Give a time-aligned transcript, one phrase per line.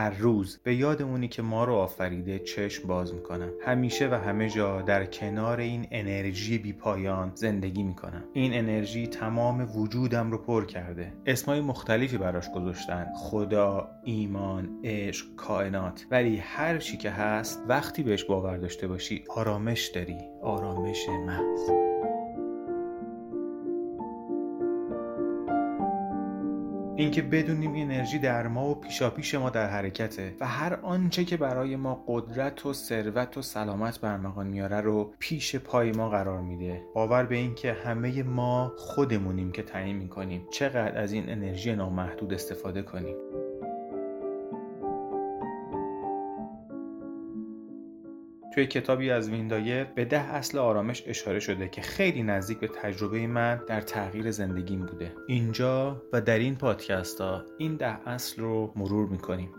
[0.00, 0.60] هر روز.
[0.64, 5.04] به یاد اونی که ما رو آفریده چشم باز می‌کنم همیشه و همه جا در
[5.04, 11.12] کنار این انرژی بیپایان زندگی می‌کنم این انرژی تمام وجودم رو پر کرده.
[11.26, 13.06] اسمای مختلفی براش گذاشتن.
[13.16, 16.06] خدا ایمان عشق کائنات.
[16.10, 20.18] ولی هر چی که هست وقتی بهش باور داشته باشی آرامش داری.
[20.42, 21.89] آرامش محض.
[27.00, 31.76] اینکه بدونیم انرژی در ما و پیشاپیش ما در حرکته و هر آنچه که برای
[31.76, 36.82] ما قدرت و ثروت و سلامت برمغان میاره رو پیش پای ما قرار میده.
[36.94, 40.46] باور به اینکه همه ما خودمونیم که تعیین می‌کنیم.
[40.50, 43.16] چقدر از این انرژی نامحدود استفاده کنیم.
[48.54, 53.26] توی کتابی از ویندایر به ده اصل آرامش اشاره شده که خیلی نزدیک به تجربه
[53.26, 55.12] من در تغییر زندگیم بوده.
[55.28, 59.50] اینجا و در این پادکست ها این ده اصل رو مرور می‌کنیم.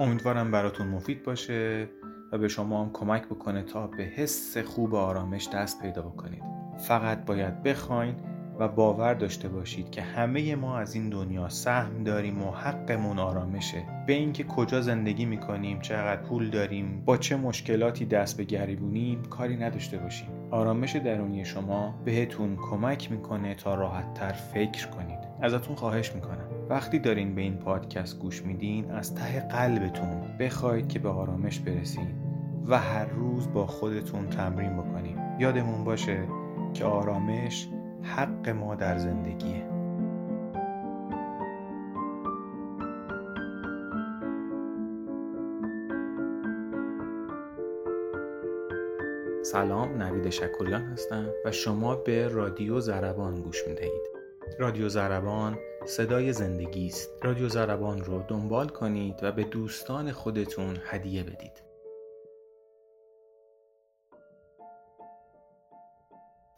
[0.00, 1.88] امیدوارم براتون مفید باشه
[2.32, 6.42] و به شما هم کمک بکنه تا به حس خوب آرامش دست پیدا بکنید.
[6.78, 8.14] فقط باید بخواین
[8.58, 13.82] و باور داشته باشید که همه ما از این دنیا سهم داریم و حقمون آرامشه.
[14.06, 19.56] به اینکه کجا زندگی می‌کنیم چقدر پول داریم با چه مشکلاتی دست به گریبونیم کاری
[19.56, 20.28] نداشته باشیم.
[20.50, 25.18] آرامش درونی شما بهتون کمک می‌کنه تا راحتتر فکر کنید.
[25.42, 26.48] ازتون خواهش می‌کنم.
[26.68, 32.14] وقتی دارین به این پادکست گوش میدین از ته قلبتون بخواید که به آرامش برسید
[32.66, 35.18] و هر روز با خودتون تمرین بکنید.
[35.38, 36.18] یادمون باشه
[36.74, 37.68] که آرامش
[38.04, 39.74] حق ما در زندگیه.
[49.42, 54.02] سلام نوید شکریان هستم و شما به رادیو زربان گوش می‌دهید.
[54.58, 57.10] رادیو زربان صدای زندگی است.
[57.22, 61.62] رادیو زربان رو دنبال کنید و به دوستان خودتون هدیه بدید.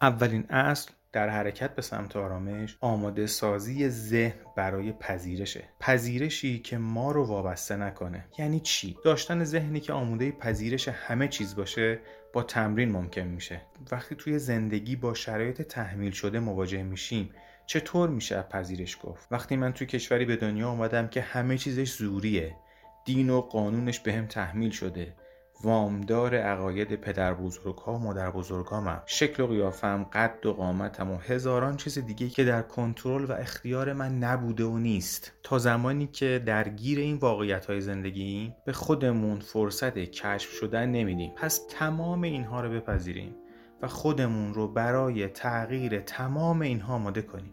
[0.02, 5.64] اولین اصل در حرکت به سمت آرامش آماده سازی ذهن برای پذیرشه.
[5.80, 8.24] پذیرشی که ما رو وابسته نکنه.
[8.38, 11.98] یعنی چی؟ داشتن ذهنی که آماده پذیرش همه چیز باشه
[12.32, 13.60] با تمرین ممکن میشه.
[13.92, 17.30] وقتی توی زندگی با شرایط تحمیل شده مواجه میشیم
[17.66, 22.56] چطور میشه پذیرش گفت؟ وقتی من توی کشوری به دنیا آمدم که همه چیزش زوریه
[23.04, 25.14] دین و قانونش به تحمیل شده
[25.64, 28.66] وامدار عقاید پدر بزرگ ها و مادر بزرگ.
[29.06, 33.92] شکل و قیافم قد و قامتم و هزاران چیز دیگه که در کنترل و اختیار
[33.92, 35.32] من نبوده و نیست.
[35.42, 41.32] تا زمانی که درگیر این واقعیت های زندگی به خودمون فرصت کشف شدن نمیدیم.
[41.36, 43.34] پس تمام اینها رو بپذیریم
[43.82, 47.52] و خودمون رو برای تغییر تمام اینها آماده کنیم.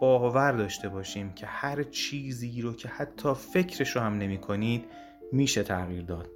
[0.00, 4.84] باور داشته باشیم که هر چیزی رو که حتی فکرش رو هم نمی کنید
[5.32, 6.35] میشه تغییر داد.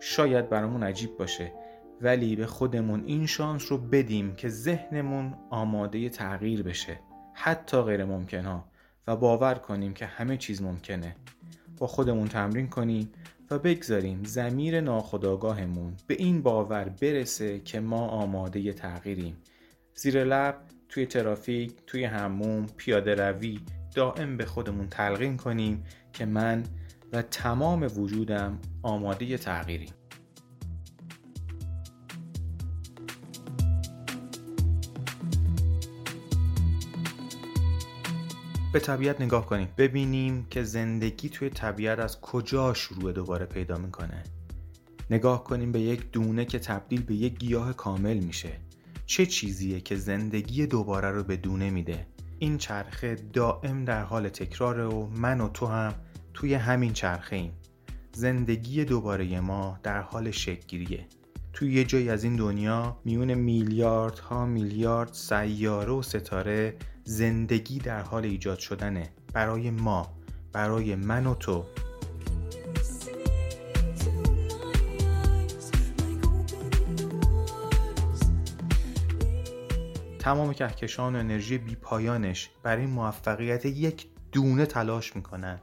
[0.00, 1.52] شاید برامون عجیب باشه
[2.00, 7.00] ولی به خودمون این شانس رو بدیم که ذهنمون آماده تغییر بشه.
[7.34, 8.64] حتی غیر ممکن ها.
[9.06, 11.16] و باور کنیم که همه چیز ممکنه.
[11.78, 13.12] با خودمون تمرین کنیم
[13.50, 19.36] و بگذاریم زمیر ناخداگاهمون به این باور برسه که ما آماده تغییریم.
[19.94, 20.56] زیر لب
[20.88, 23.60] توی ترافیک توی هموم پیاده روی
[23.94, 26.62] دائم به خودمون تلقین کنیم که من
[27.12, 29.92] و تمام وجودم آماده تغییریم
[38.72, 39.68] به طبیعت نگاه کنیم.
[39.78, 44.22] ببینیم که زندگی توی طبیعت از کجا شروع دوباره پیدا می‌کنه.
[45.10, 48.52] نگاه کنیم به یک دونه که تبدیل به یک گیاه کامل میشه.
[49.06, 52.06] چه چیزیه که زندگی دوباره رو به دونه میده؟
[52.38, 55.94] این چرخه دائم در حال تکراره و من و تو هم
[56.34, 57.52] توی همین چرخه ایم.
[58.12, 61.06] زندگی دوباره ما در حال شکلگیریه.
[61.52, 68.24] توی یه جایی از این دنیا میون میلیاردها میلیارد سیاره و ستاره زندگی در حال
[68.24, 69.10] ایجاد شدنه.
[69.32, 70.14] برای ما
[70.52, 71.64] برای من و تو.
[80.18, 85.60] تمام کهکشان و انرژی بی پایانش برای موفقیت یک دونه تلاش می‌کنن.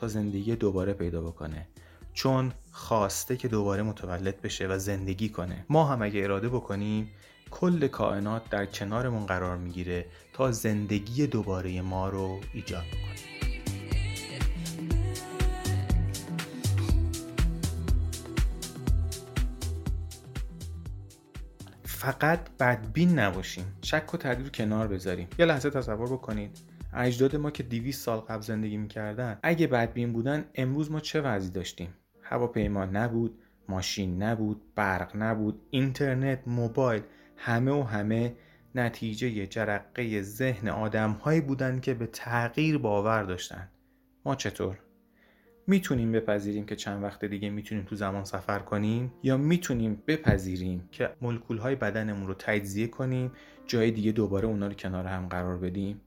[0.00, 1.66] تا زندگی دوباره پیدا بکنه.
[2.12, 5.64] چون خواسته که دوباره متولد بشه و زندگی کنه.
[5.68, 7.10] ما هم اگه اراده بکنیم
[7.50, 13.18] کل کائنات در کنارمون قرار می‌گیره تا زندگی دوباره ما رو ایجاد کنه
[21.84, 23.64] فقط بدبین نباشیم.
[23.82, 25.28] شک و تردید کنار بذاریم.
[25.38, 26.58] یه لحظه تصور بکنید.
[26.92, 31.50] اجداد ما که 200 سال قبل زندگی می‌کردن اگه بدبین بودن امروز ما چه وضعی
[31.50, 31.88] داشتیم؟
[32.22, 33.38] هواپیما نبود
[33.68, 37.02] ماشین نبود برق نبود اینترنت موبایل
[37.36, 38.34] همه و همه
[38.74, 43.68] نتیجه جرقه ذهن آدمهایی بودند که به تغییر باور داشتن.
[44.24, 44.78] ما چطور؟
[45.66, 51.10] می‌تونیم بپذیریم که چند وقت دیگه می‌تونیم تو زمان سفر کنیم؟ یا می‌تونیم بپذیریم که
[51.20, 53.32] مولکول های بدنمون رو تجزیه کنیم
[53.66, 56.00] جای دیگه دوباره اونا رو کنار هم قرار بدیم؟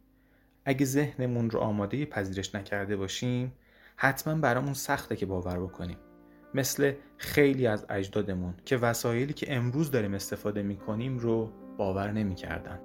[0.66, 3.54] اگه ذهنمون رو آماده پذیرش نکرده باشیم
[3.96, 5.98] حتما برامون سخته که باور بکنیم.
[6.54, 12.80] مثل خیلی از اجدادمون که وسایلی که امروز داریم استفاده می‌کنیم رو باور نمی‌کردن.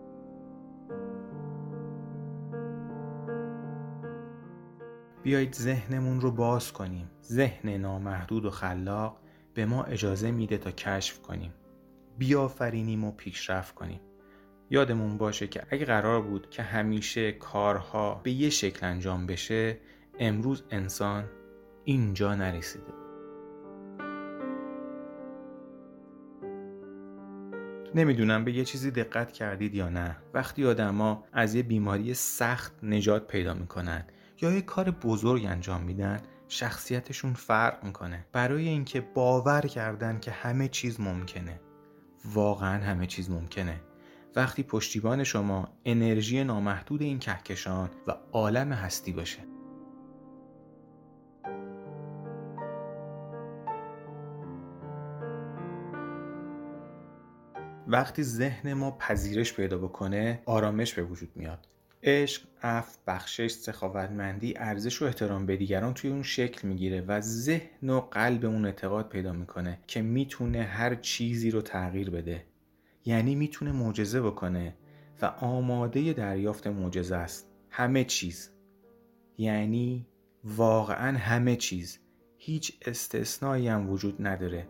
[5.23, 7.11] بیایید ذهنمون رو باز کنیم.
[7.25, 9.21] ذهن نامحدود و خلاق
[9.55, 11.55] به ما اجازه میده تا کشف کنیم.
[12.19, 14.01] بیافرینیم و پیشرفت کنیم.
[14.71, 19.79] یادمون باشه که اگه قرار بود که همیشه کارها به یه شکل انجام بشه
[20.19, 21.25] امروز انسان
[21.85, 22.93] اینجا نرسیده.
[27.95, 30.17] نمی‌دونم به یه چیزی دقت کردید یا نه.
[30.35, 34.05] وقتی آدما از یه بیماری سخت نجات پیدا می‌کنن
[34.41, 38.27] یا یه کار بزرگ انجام میدن شخصیتشون فرق می‌کنه.
[38.33, 41.61] برای اینکه باور کردن که همه چیز ممکنه.
[42.25, 43.81] واقعا همه چیز ممکنه.
[44.37, 49.39] وقتی پشتیبان شما انرژی نامحدود این کهکشان و عالم هستی باشه.
[57.89, 61.69] وقتی ذهن ما پذیرش پیدا بکنه آرامش به وجود میاد.
[62.03, 67.91] عشق، عفو، بخشش، سخاوتمندی، ارزش و احترام به دیگران توی اون شکل می‌گیره و ذهن
[67.91, 72.45] و قلب اون اعتقاد پیدا می‌کنه که می‌تونه هر چیزی رو تغییر بده.
[73.07, 74.75] یعنی می‌تونه معجزه بکنه
[75.23, 77.51] و آماده دریافت معجزه است.
[77.71, 78.51] همه چیز.
[79.39, 80.07] یعنی
[80.45, 81.99] واقعا همه چیز.
[82.39, 84.69] هیچ استثنایی هم وجود نداره.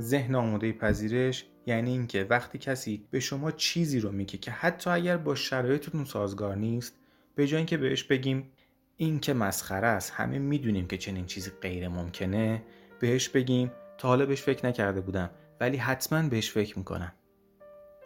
[0.00, 5.16] ذهن آماده پذیرش یعنی اینکه وقتی کسی به شما چیزی رو میگه که حتی اگر
[5.16, 6.94] با شرایطتون سازگار نیست
[7.34, 8.52] به جای اینکه بهش بگیم
[9.00, 12.62] این که مسخره است همه می‌دونیم که چنین چیزی غیر ممکنه.
[13.00, 15.30] بهش بگیم تا حالا بهش فکر نکرده بودم
[15.60, 17.12] ولی حتما بهش فکر می‌کنم.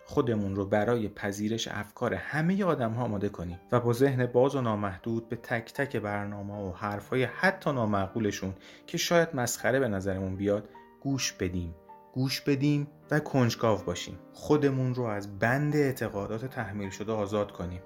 [0.04, 4.60] خودمون رو برای پذیرش افکار همه آدم ها آماده کنیم و با ذهن باز و
[4.60, 8.54] نامحدود به تک تک برنامه و حرفای حتی نامعقولشون
[8.86, 10.68] که شاید مسخره به نظرمون بیاد
[11.00, 11.74] گوش بدیم.
[12.12, 14.18] گوش بدیم و کنجکاو باشیم.
[14.32, 17.80] خودمون رو از بند اعتقادات تحمیل شده آزاد کنیم.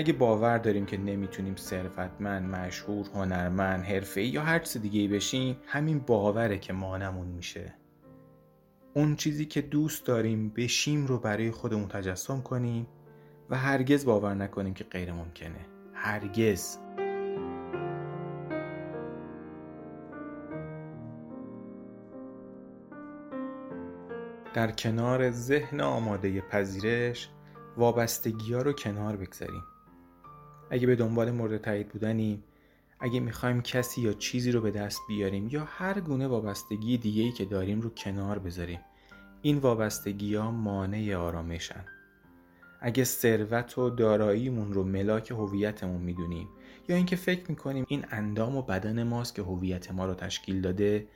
[0.00, 5.98] اگه باور داریم که نمی‌تونیم ثروتمند، مشهور، هنرمند، حرفه‌ای یا هر چیز دیگه بشیم، همین
[5.98, 7.74] باوره که مانمون میشه.
[8.94, 12.86] اون چیزی که دوست داریم بشیم رو برای خودمون تجسم کنیم
[13.50, 15.66] و هرگز باور نکنیم که غیر ممکنه.
[15.94, 16.78] هرگز.
[24.54, 27.28] در کنار ذهن آماده پذیرش
[27.76, 29.62] وابستگی ها رو کنار بگذاریم
[30.70, 32.44] اگه به دنبال مورد تایید بودنیم
[33.00, 37.32] اگه می‌خوایم کسی یا چیزی رو به دست بیاریم یا هر گونه وابستگی دیگه ای
[37.32, 38.80] که داریم رو کنار بذاریم
[39.42, 41.84] این وابستگی ها مانع آرامشن
[42.80, 46.48] اگه ثروت و داراییمون رو ملاک هویتمون می‌دونیم
[46.88, 51.06] یا اینکه فکر می‌کنیم این اندام و بدن ماست که هویت ما رو تشکیل داده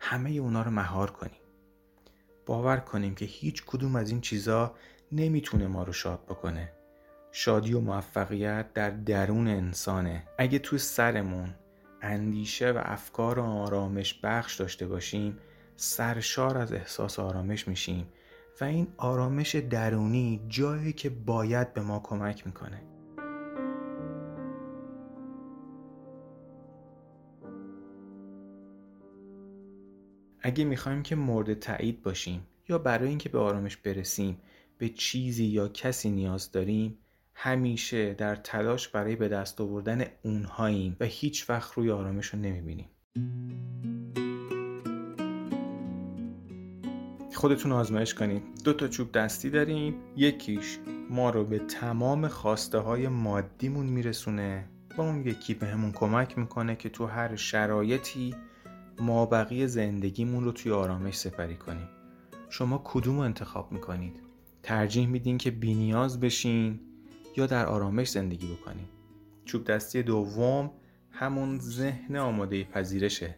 [0.00, 1.40] همه اونا رو مهار کنیم.
[2.46, 4.74] باور کنیم که هیچ کدوم از این چیزا
[5.12, 6.72] نمی‌تونه ما رو شاد بکنه.
[7.34, 10.22] شادی و موفقیت در درون انسانه.
[10.38, 11.54] اگه تو سرمون
[12.02, 15.38] اندیشه و افکار و آرامش بخش داشته باشیم
[15.76, 18.08] سرشار از احساس آرامش میشیم
[18.60, 22.82] و این آرامش درونی جایی که باید به ما کمک می‌کنه.
[30.40, 34.40] اگه می‌خوایم که مورد تایید باشیم یا برای اینکه به آرامش برسیم
[34.78, 36.98] به چیزی یا کسی نیاز داریم
[37.34, 42.88] همیشه در تلاش برای به دست آوردن اونهاییم و هیچ وقت روی آرامش رو نمی‌بینیم.
[47.34, 48.42] خودتون آزمایش کنید.
[48.64, 49.94] دو تا چوب دستی داریم.
[50.16, 50.78] یکیش
[51.10, 56.76] ما رو به تمام خواسته های مادیمون میرسونه و اون یکی به همون کمک می‌کنه
[56.76, 58.34] که تو هر شرایطی
[58.98, 61.88] ما بقیه زندگیمون رو توی آرامش سپری کنیم.
[62.50, 64.22] شما کدوم انتخاب می‌کنید؟
[64.62, 66.80] ترجیح میدین که بینیاز بشین؟
[67.36, 68.88] یا در آرامش زندگی بکنیم
[69.44, 70.70] چوب دستی دوم
[71.10, 73.34] همون ذهن آماده پذیرشه.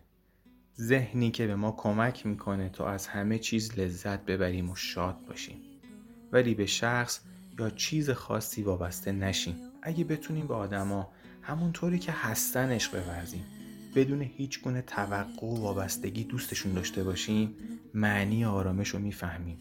[0.80, 5.56] ذهنی که به ما کمک می‌کنه تا از همه چیز لذت ببریم و شاد باشیم.
[6.32, 7.20] ولی به شخص
[7.58, 9.56] یا چیز خاصی وابسته نشیم.
[9.82, 11.08] اگه بتونیم به آدما
[11.42, 13.44] همونطوری که هستن عشق بورزیم
[13.94, 17.54] بدون هیچ گونه توقع و وابستگی دوستشون داشته باشیم
[17.94, 19.58] معنی آرامش رو می‌فهمیم.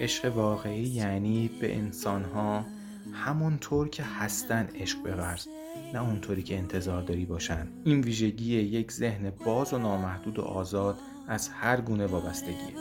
[0.00, 2.66] عشق واقعی یعنی به انسانها
[3.12, 5.48] همونطور که هستن عشق بورز
[5.94, 7.68] نه اونطوری که انتظار داری باشن.
[7.84, 10.98] این ویژگی یک ذهن باز و نامحدود و آزاد
[11.28, 12.74] از هر گونه وابستگیه.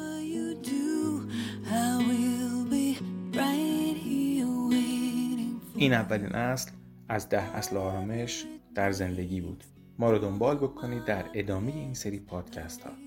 [5.76, 6.72] این اولین اصل
[7.10, 9.64] از ده اصل آرامش در زندگی بود.
[10.00, 13.05] ما رو دنبال بکنید در ادامه این سری پادکست ها